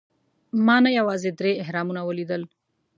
[0.65, 2.41] ما نه یوازې درې اهرامونه ولیدل.